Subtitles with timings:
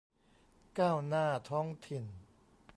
[0.79, 2.05] ก้าวหน้าท้องถิ่น